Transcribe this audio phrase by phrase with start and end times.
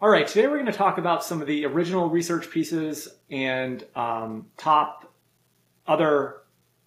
[0.00, 3.84] All right, today we're going to talk about some of the original research pieces and
[3.96, 5.12] um, top
[5.88, 6.36] other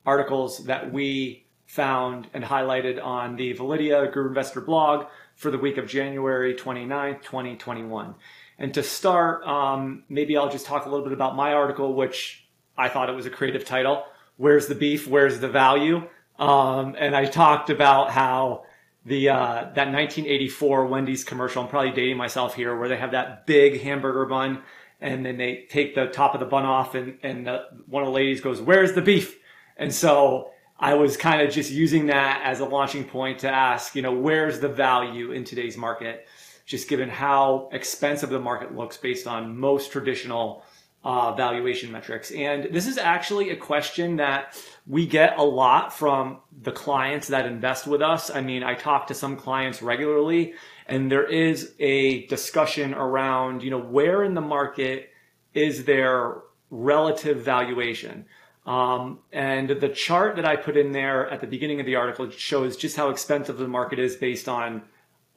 [0.06, 5.78] articles that we found and highlighted on the Validea Guru Investor blog for the week
[5.78, 8.16] of January 29th, 2021.
[8.58, 12.48] And to start, um, maybe I'll just talk a little bit about my article, which
[12.78, 14.06] I thought it was a creative title.
[14.38, 15.06] Where's the beef?
[15.06, 16.08] Where's the value?
[16.40, 18.64] Um, and I talked about how
[19.06, 21.64] the uh, that 1984 Wendy's commercial.
[21.64, 24.62] I'm probably dating myself here, where they have that big hamburger bun,
[25.00, 28.08] and then they take the top of the bun off, and and the, one of
[28.08, 29.38] the ladies goes, "Where's the beef?"
[29.78, 33.96] And so I was kind of just using that as a launching point to ask,
[33.96, 36.28] you know, where's the value in today's market,
[36.66, 40.64] just given how expensive the market looks based on most traditional
[41.04, 42.32] uh, valuation metrics.
[42.32, 47.46] And this is actually a question that we get a lot from the clients that
[47.46, 48.30] invest with us.
[48.30, 50.54] I mean, I talk to some clients regularly
[50.86, 55.10] and there is a discussion around, you know, where in the market
[55.54, 56.36] is there
[56.70, 58.26] relative valuation?
[58.66, 62.30] Um, and the chart that I put in there at the beginning of the article
[62.30, 64.84] shows just how expensive the market is based on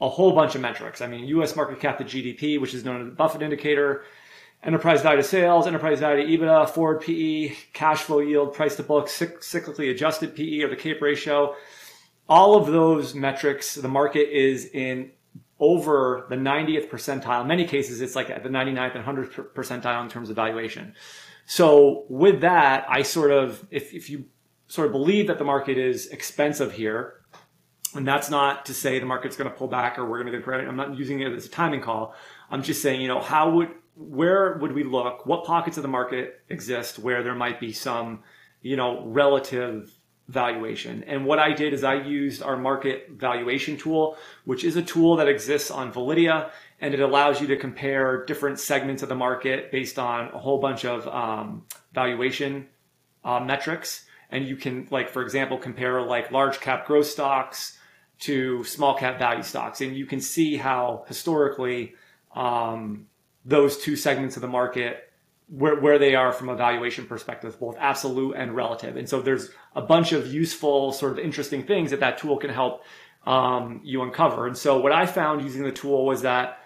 [0.01, 1.01] a whole bunch of metrics.
[1.01, 4.05] I mean, US market cap to GDP, which is known as the Buffett indicator,
[4.65, 8.83] enterprise value to sales, enterprise value to EBITDA, forward PE, cash flow yield, price to
[8.83, 11.55] book, cyclically adjusted PE or the CAPE ratio.
[12.29, 15.13] All of those metrics, the market is in
[15.61, 17.43] over the 90th percentile.
[17.43, 20.95] In many cases, it's like at the 99th and 100th percentile in terms of valuation.
[21.47, 24.25] So with that, I sort of, if, if you
[24.67, 27.21] sort of believe that the market is expensive here,
[27.95, 30.39] and that's not to say the market's going to pull back or we're going to
[30.39, 30.67] get credit.
[30.67, 32.15] I'm not using it as a timing call.
[32.51, 35.27] I'm just saying, you know, how would where would we look?
[35.27, 38.21] What pockets of the market exist where there might be some,
[38.61, 39.93] you know, relative
[40.29, 41.05] valuation?
[41.05, 45.17] And what I did is I used our market valuation tool, which is a tool
[45.17, 46.51] that exists on Validea,
[46.81, 50.59] and it allows you to compare different segments of the market based on a whole
[50.59, 52.67] bunch of um, valuation
[53.25, 54.07] uh, metrics.
[54.31, 57.79] And you can, like, for example, compare like large cap growth stocks
[58.21, 61.95] to small cap value stocks, and you can see how historically.
[62.35, 63.07] Um,
[63.45, 65.11] those two segments of the market
[65.49, 68.97] where, where they are from a valuation perspective, both absolute and relative.
[68.97, 72.51] And so there's a bunch of useful, sort of interesting things that that tool can
[72.51, 72.83] help
[73.27, 74.47] um, you uncover.
[74.47, 76.59] And so what I found using the tool was that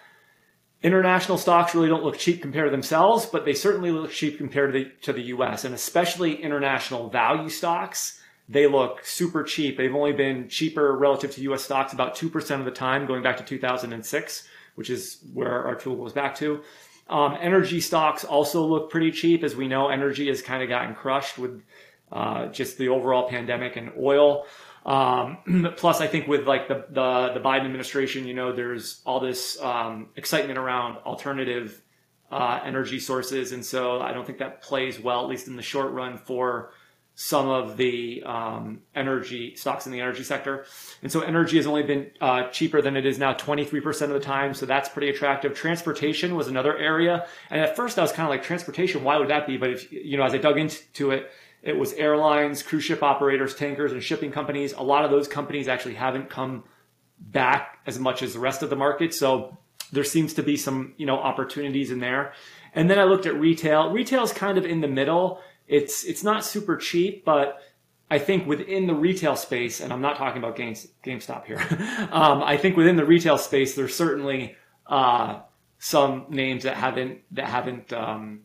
[0.83, 4.73] international stocks really don't look cheap compared to themselves, but they certainly look cheap compared
[4.73, 8.21] to the, to the US and especially international value stocks.
[8.49, 9.77] They look super cheap.
[9.77, 13.37] They've only been cheaper relative to US stocks about 2% of the time going back
[13.39, 16.63] to 2006 which is where our tool goes back to.
[17.09, 19.43] Um, energy stocks also look pretty cheap.
[19.43, 21.63] As we know, energy has kind of gotten crushed with
[22.13, 24.47] uh, just the overall pandemic and oil.
[24.87, 29.21] Um, plus, I think with like the, the, the Biden administration, you know, there's all
[29.21, 31.83] this um, excitement around alternative
[32.31, 35.63] uh, energy sources, and so I don't think that plays well, at least in the
[35.63, 36.73] short run, for
[37.21, 40.65] some of the um, energy stocks in the energy sector.
[41.03, 44.21] And so energy has only been uh, cheaper than it is now 23% of the
[44.21, 44.55] time.
[44.55, 45.53] So that's pretty attractive.
[45.53, 47.27] Transportation was another area.
[47.51, 49.57] And at first I was kind of like, transportation, why would that be?
[49.57, 51.29] But if, you know, as I dug into it,
[51.61, 54.73] it was airlines, cruise ship operators, tankers, and shipping companies.
[54.75, 56.63] A lot of those companies actually haven't come
[57.19, 59.13] back as much as the rest of the market.
[59.13, 59.59] So
[59.91, 62.33] there seems to be some, you know, opportunities in there.
[62.77, 63.91] And then I looked at retail.
[63.91, 67.61] Retail is kind of in the middle it's it's not super cheap, but
[68.11, 70.75] I think within the retail space, and I'm not talking about Game,
[71.05, 71.59] GameStop here.
[72.11, 75.41] um, I think within the retail space, there's certainly uh,
[75.79, 78.41] some names that haven't that haven't um,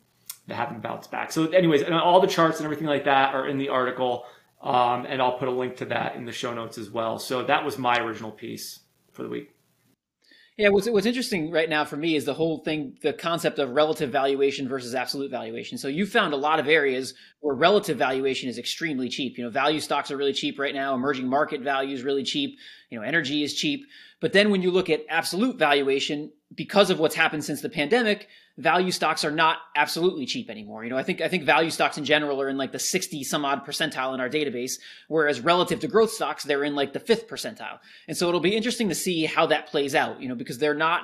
[0.47, 1.31] that haven't bounced back.
[1.31, 4.25] So, anyways, all the charts and everything like that are in the article,
[4.61, 7.17] um, and I'll put a link to that in the show notes as well.
[7.17, 8.79] So that was my original piece
[9.13, 9.55] for the week.
[10.55, 13.71] Yeah, what's what's interesting right now for me is the whole thing, the concept of
[13.71, 15.79] relative valuation versus absolute valuation.
[15.79, 19.35] So you found a lot of areas where relative valuation is extremely cheap.
[19.35, 20.93] You know, value stocks are really cheap right now.
[20.93, 22.59] Emerging market value is really cheap.
[22.91, 23.87] You know, energy is cheap.
[24.23, 28.29] But then when you look at absolute valuation, because of what's happened since the pandemic,
[28.57, 30.85] value stocks are not absolutely cheap anymore.
[30.85, 33.21] You know, I think I think value stocks in general are in like the 60
[33.25, 34.75] some odd percentile in our database,
[35.09, 37.79] whereas relative to growth stocks, they're in like the fifth percentile.
[38.07, 40.73] And so it'll be interesting to see how that plays out, you know, because they're
[40.73, 41.01] not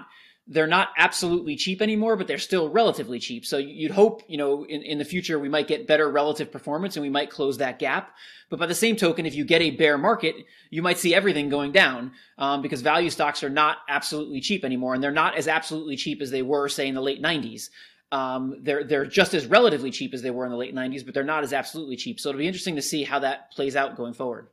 [0.52, 3.46] they're not absolutely cheap anymore, but they're still relatively cheap.
[3.46, 6.96] So you'd hope, you know, in, in the future we might get better relative performance
[6.96, 8.16] and we might close that gap.
[8.50, 10.36] But by the same token, if you get a bear market,
[10.72, 14.96] you might see everything going down um, because value stocks are not absolutely cheap anymore,
[14.96, 17.70] and they're not as absolutely cheap as they were, say, in the late '90s.
[18.12, 21.14] Um, they're they're just as relatively cheap as they were in the late '90s, but
[21.14, 22.20] they're not as absolutely cheap.
[22.20, 24.48] So it'll be interesting to see how that plays out going forward.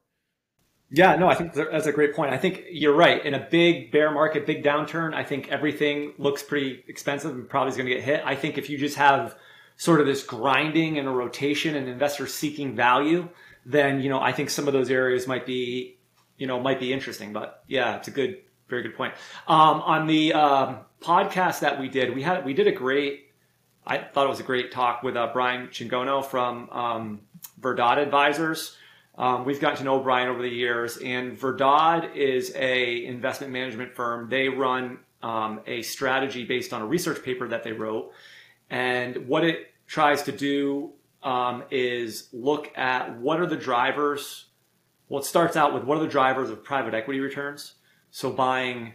[0.91, 2.33] Yeah, no, I think that's a great point.
[2.33, 3.25] I think you're right.
[3.25, 7.71] In a big bear market, big downturn, I think everything looks pretty expensive and probably
[7.71, 8.23] is going to get hit.
[8.25, 9.37] I think if you just have
[9.77, 13.29] sort of this grinding and a rotation and investors seeking value,
[13.65, 15.99] then, you know, I think some of those areas might be,
[16.39, 17.33] you know, might be interesting.
[17.33, 18.39] But yeah, it's a good,
[18.69, 19.15] very good point.
[19.49, 23.33] Um, on the um, podcast that we did, we had, we did a great,
[23.85, 27.21] I thought it was a great talk with uh, Brian Chingono from um,
[27.59, 28.77] Verdad Advisors
[29.19, 33.95] um, we've gotten to know Brian over the years, and Verdad is a investment management
[33.95, 34.29] firm.
[34.29, 38.13] They run um, a strategy based on a research paper that they wrote,
[38.69, 40.93] and what it tries to do
[41.23, 44.47] um, is look at what are the drivers.
[45.09, 47.75] Well, it starts out with what are the drivers of private equity returns.
[48.11, 48.95] So buying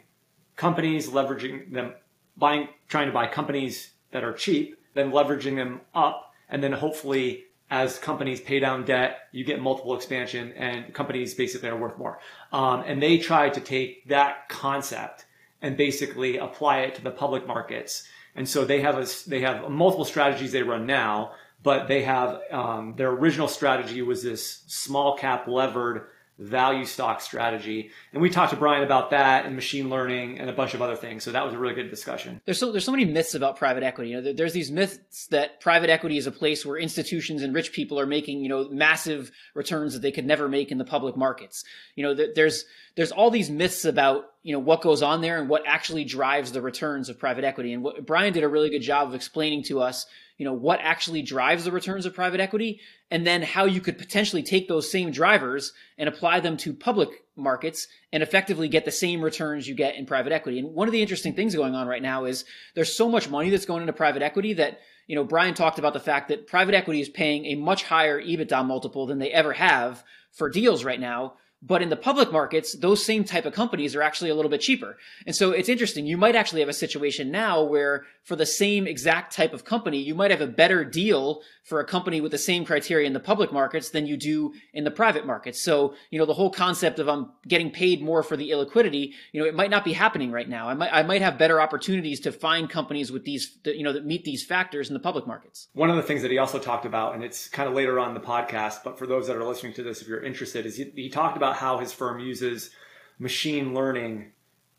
[0.56, 1.94] companies, leveraging them,
[2.38, 7.46] buying, trying to buy companies that are cheap, then leveraging them up, and then hopefully
[7.72, 12.20] as companies pay down debt, you get multiple expansion and companies basically are worth more.
[12.52, 15.26] Um, and they try to take that concept
[15.62, 18.04] and basically apply it to the public markets.
[18.36, 21.32] And so they have a, they have multiple strategies they run now,
[21.64, 26.08] but they have, um, their original strategy was this small cap levered
[26.42, 27.92] value stock strategy.
[28.14, 30.96] And we talked to Brian about that and machine learning and a bunch of other
[30.96, 31.24] things.
[31.24, 32.42] So that was a really good discussion.
[32.46, 34.10] There's so there's so many myths about private equity.
[34.10, 37.72] You know, there's these myths that private equity is a place where institutions and rich
[37.72, 41.16] people are making, you know, massive returns that they could never make in the public
[41.16, 41.64] markets.
[41.96, 42.66] You know, there's
[42.96, 46.52] there's all these myths about you know what goes on there and what actually drives
[46.52, 47.74] the returns of private equity.
[47.74, 50.06] And what Brian did a really good job of explaining to us
[50.42, 52.80] you know what actually drives the returns of private equity
[53.12, 57.10] and then how you could potentially take those same drivers and apply them to public
[57.36, 60.94] markets and effectively get the same returns you get in private equity and one of
[60.94, 62.44] the interesting things going on right now is
[62.74, 65.94] there's so much money that's going into private equity that you know Brian talked about
[65.94, 69.54] the fact that private equity is paying a much higher EBITDA multiple than they ever
[69.54, 73.96] have for deals right now but in the public markets, those same type of companies
[73.96, 74.98] are actually a little bit cheaper.
[75.28, 76.08] And so it's interesting.
[76.08, 80.00] You might actually have a situation now where for the same exact type of company,
[80.00, 83.20] you might have a better deal for a company with the same criteria in the
[83.20, 85.62] public markets than you do in the private markets.
[85.62, 89.14] So, you know, the whole concept of I'm um, getting paid more for the illiquidity,
[89.32, 90.68] you know, it might not be happening right now.
[90.68, 94.06] I might, I might have better opportunities to find companies with these, you know, that
[94.06, 95.68] meet these factors in the public markets.
[95.74, 98.10] One of the things that he also talked about, and it's kind of later on
[98.10, 100.78] in the podcast, but for those that are listening to this, if you're interested, is
[100.78, 102.72] he, he talked about about how his firm uses
[103.20, 104.32] machine learning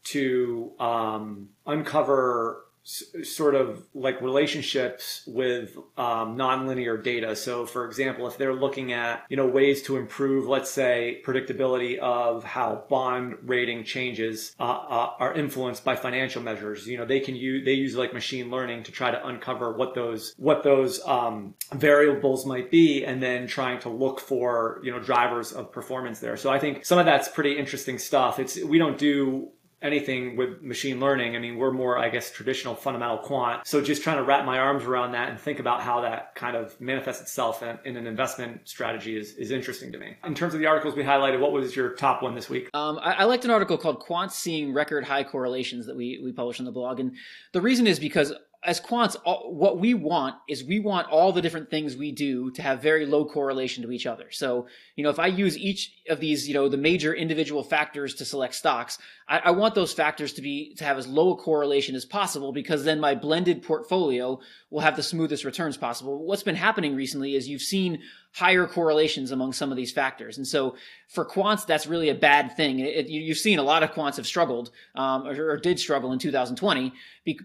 [0.04, 7.36] to um, uncover sort of like relationships with um, nonlinear data.
[7.36, 11.98] So, for example, if they're looking at you know ways to improve, let's say, predictability
[11.98, 17.20] of how bond rating changes uh, uh, are influenced by financial measures, you know they
[17.20, 21.00] can use they use like machine learning to try to uncover what those what those
[21.06, 26.18] um, variables might be, and then trying to look for you know drivers of performance
[26.18, 26.36] there.
[26.36, 28.38] So I think some of that's pretty interesting stuff.
[28.38, 29.50] It's we don't do
[29.82, 31.36] anything with machine learning.
[31.36, 33.66] I mean, we're more, I guess, traditional fundamental quant.
[33.66, 36.56] So just trying to wrap my arms around that and think about how that kind
[36.56, 40.16] of manifests itself in, in an investment strategy is, is interesting to me.
[40.24, 42.70] In terms of the articles we highlighted, what was your top one this week?
[42.74, 46.32] Um, I, I liked an article called Quants Seeing Record High Correlations that we, we
[46.32, 47.00] published on the blog.
[47.00, 47.16] And
[47.52, 48.32] the reason is because
[48.64, 52.50] as quants, all, what we want is we want all the different things we do
[52.52, 54.30] to have very low correlation to each other.
[54.30, 58.14] So, you know, if I use each of these, you know, the major individual factors
[58.16, 58.98] to select stocks,
[59.28, 62.52] I, I want those factors to be to have as low a correlation as possible
[62.52, 64.38] because then my blended portfolio
[64.70, 66.24] will have the smoothest returns possible.
[66.24, 70.38] What's been happening recently is you've seen higher correlations among some of these factors.
[70.38, 70.76] And so
[71.08, 72.80] for quants, that's really a bad thing.
[72.80, 76.12] It, you, have seen a lot of quants have struggled um, or, or, did struggle
[76.12, 76.92] in 2020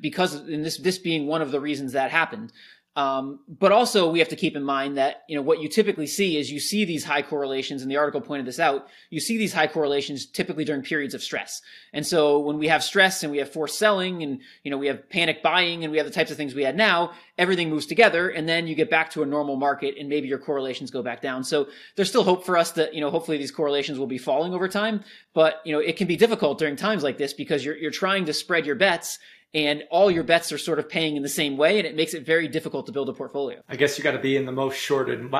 [0.02, 2.54] because this, this being one of the reasons that happened.
[2.98, 6.08] Um, but also we have to keep in mind that, you know, what you typically
[6.08, 8.88] see is you see these high correlations and the article pointed this out.
[9.12, 11.62] You see these high correlations typically during periods of stress.
[11.94, 14.88] And so when we have stress and we have forced selling and, you know, we
[14.88, 17.86] have panic buying and we have the types of things we had now, everything moves
[17.86, 21.04] together and then you get back to a normal market and maybe your correlations go
[21.04, 21.44] back down.
[21.44, 24.56] So there's still hope for us that, you know, hopefully these correlations will be falling
[24.56, 25.04] over time.
[25.36, 28.26] But, you know, it can be difficult during times like this because you're, you're trying
[28.26, 29.20] to spread your bets
[29.54, 32.14] and all your bets are sort of paying in the same way and it makes
[32.14, 33.62] it very difficult to build a portfolio.
[33.70, 35.34] I guess you got to be in the most shorted,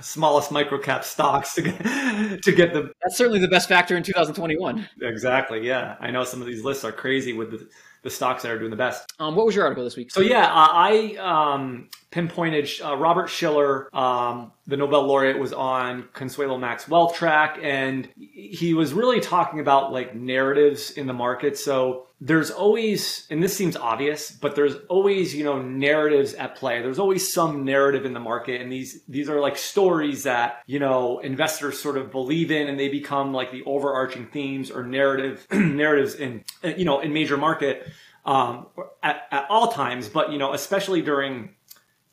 [0.00, 2.92] smallest microcap stocks to get, to get the.
[3.02, 4.88] That's certainly the best factor in 2021.
[5.02, 5.66] Exactly.
[5.66, 5.96] Yeah.
[6.00, 7.68] I know some of these lists are crazy with the
[8.02, 9.12] the stocks that are doing the best.
[9.18, 10.10] Um, what was your article this week?
[10.10, 16.08] So yeah, uh, I um, pinpointed uh, Robert Shiller, um, the Nobel laureate, was on
[16.12, 21.58] Consuelo Mack's Wealth Track, and he was really talking about like narratives in the market.
[21.58, 26.80] So there's always, and this seems obvious, but there's always you know narratives at play.
[26.80, 30.78] There's always some narrative in the market, and these these are like stories that you
[30.78, 35.46] know investors sort of believe in, and they become like the overarching themes or narrative
[35.52, 37.86] narratives in you know in major market
[38.28, 38.66] um,
[39.02, 41.50] at, at all times, but you know, especially during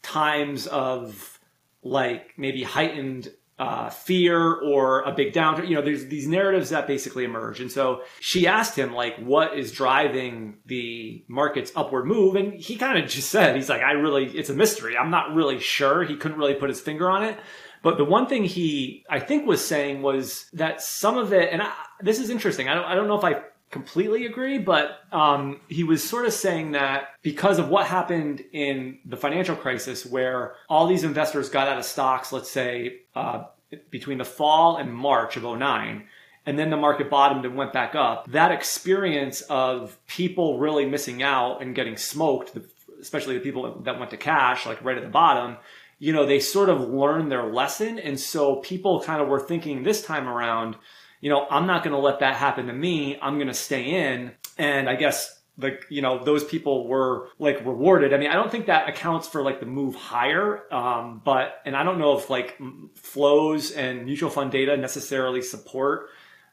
[0.05, 1.39] times of
[1.81, 5.67] like maybe heightened uh, fear or a big downturn.
[5.69, 7.61] You know, there's these narratives that basically emerge.
[7.61, 12.35] And so she asked him, like, what is driving the market's upward move?
[12.35, 14.97] And he kind of just said, he's like, I really, it's a mystery.
[14.97, 16.03] I'm not really sure.
[16.03, 17.39] He couldn't really put his finger on it.
[17.81, 21.61] But the one thing he, I think, was saying was that some of it, and
[21.61, 21.71] I,
[22.01, 22.67] this is interesting.
[22.67, 23.41] I don't, I don't know if I
[23.75, 28.99] completely agree, but um, he was sort of saying that because of what happened in
[29.03, 33.43] the financial crisis, where all these investors got out of stocks, let's say uh,
[33.89, 36.05] between the fall and March of 09,
[36.45, 41.21] and then the market bottomed and went back up, that experience of people really missing
[41.21, 42.57] out and getting smoked,
[43.01, 45.57] especially the people that went to cash, like right at the bottom,
[45.99, 47.99] you know, they sort of learned their lesson.
[47.99, 50.77] And so people kind of were thinking this time around,
[51.21, 53.17] you know, I'm not going to let that happen to me.
[53.21, 54.31] I'm going to stay in.
[54.57, 58.13] And I guess like, you know, those people were like rewarded.
[58.13, 60.71] I mean, I don't think that accounts for like the move higher.
[60.73, 62.59] Um, but, and I don't know if like
[62.95, 66.09] flows and mutual fund data necessarily support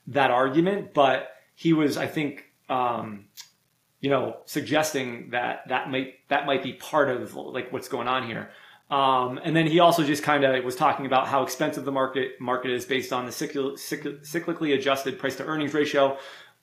[0.09, 3.27] that argument, but he was, I think, um,
[4.01, 8.27] you know, suggesting that that might, that might be part of like what's going on
[8.27, 8.51] here.
[8.93, 12.39] Um, and then he also just kind of was talking about how expensive the market
[12.39, 16.19] market is based on the cycl- cycl- cyclically adjusted price to earnings ratio,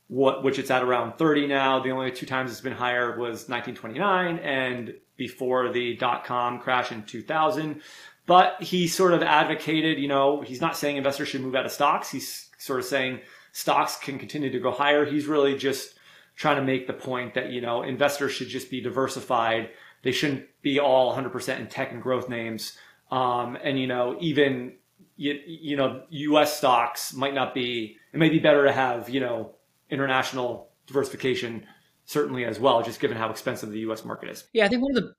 [0.09, 1.79] what, which it's at around 30 now.
[1.79, 6.91] The only two times it's been higher was 1929 and before the dot com crash
[6.91, 7.81] in 2000.
[8.27, 11.71] But he sort of advocated, you know, he's not saying investors should move out of
[11.71, 12.11] stocks.
[12.11, 13.21] He's sort of saying
[13.53, 15.03] stocks can continue to go higher.
[15.03, 15.95] He's really just
[16.35, 19.71] trying to make the point that, you know, investors should just be diversified
[20.03, 22.77] they shouldn't be all 100% in tech and growth names.
[23.11, 24.73] Um, and you know, even
[25.15, 26.57] you, you know, U.S.
[26.57, 27.97] stocks might not be.
[28.13, 29.55] It may be better to have you know
[29.89, 31.65] international diversification
[32.05, 34.03] certainly as well, just given how expensive the U.S.
[34.03, 34.45] market is.
[34.51, 35.13] Yeah, I think one of the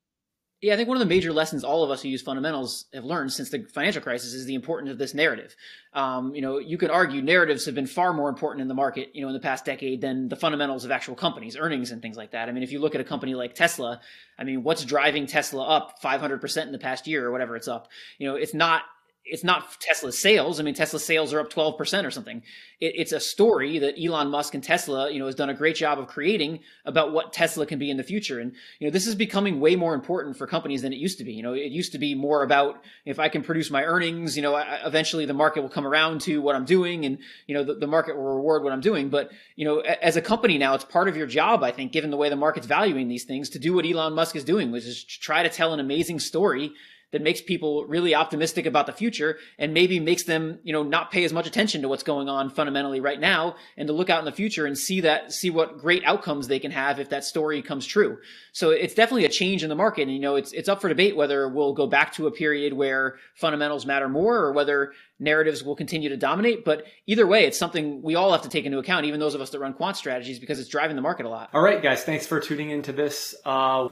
[0.62, 3.04] yeah, I think one of the major lessons all of us who use fundamentals have
[3.04, 5.56] learned since the financial crisis is the importance of this narrative.
[5.94, 9.10] Um, you know, you could argue narratives have been far more important in the market,
[9.14, 12.18] you know, in the past decade than the fundamentals of actual companies, earnings and things
[12.18, 12.50] like that.
[12.50, 14.02] I mean, if you look at a company like Tesla,
[14.38, 17.88] I mean, what's driving Tesla up 500% in the past year or whatever it's up?
[18.18, 18.82] You know, it's not
[19.24, 20.58] it's not Tesla's sales.
[20.58, 22.42] I mean, Tesla's sales are up 12% or something.
[22.80, 25.76] It, it's a story that Elon Musk and Tesla, you know, has done a great
[25.76, 28.40] job of creating about what Tesla can be in the future.
[28.40, 31.24] And, you know, this is becoming way more important for companies than it used to
[31.24, 31.32] be.
[31.32, 34.42] You know, it used to be more about if I can produce my earnings, you
[34.42, 37.62] know, I, eventually the market will come around to what I'm doing and, you know,
[37.62, 39.10] the, the market will reward what I'm doing.
[39.10, 42.10] But, you know, as a company now, it's part of your job, I think, given
[42.10, 44.84] the way the market's valuing these things to do what Elon Musk is doing, which
[44.84, 46.72] is try to tell an amazing story
[47.12, 51.10] that makes people really optimistic about the future and maybe makes them, you know, not
[51.10, 54.20] pay as much attention to what's going on fundamentally right now and to look out
[54.20, 57.24] in the future and see that, see what great outcomes they can have if that
[57.24, 58.18] story comes true.
[58.52, 60.02] So it's definitely a change in the market.
[60.02, 62.72] And, you know, it's, it's up for debate whether we'll go back to a period
[62.72, 66.64] where fundamentals matter more or whether narratives will continue to dominate.
[66.64, 69.40] But either way, it's something we all have to take into account, even those of
[69.40, 71.50] us that run quant strategies, because it's driving the market a lot.
[71.52, 73.86] All right, guys, thanks for tuning into this uh,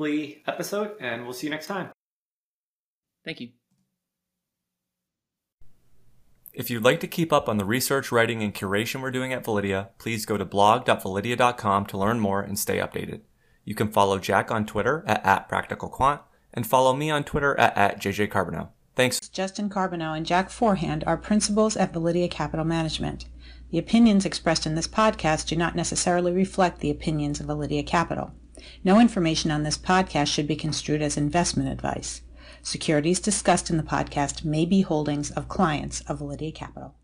[0.46, 1.90] episode, and we'll see you next time.
[3.28, 3.50] Thank you.
[6.54, 9.44] If you'd like to keep up on the research, writing, and curation we're doing at
[9.44, 13.20] Validea, please go to blog.validea.com to learn more and stay updated.
[13.66, 16.20] You can follow Jack on Twitter at, at practicalquant
[16.54, 18.70] and follow me on Twitter at, at jjcarbonneau.
[18.96, 19.20] Thanks.
[19.28, 23.26] Justin Carbonneau and Jack Forehand are principals at Validea Capital Management.
[23.70, 28.32] The opinions expressed in this podcast do not necessarily reflect the opinions of Validea Capital.
[28.82, 32.22] No information on this podcast should be construed as investment advice.
[32.62, 36.94] Securities discussed in the podcast may be holdings of clients of Validea Capital.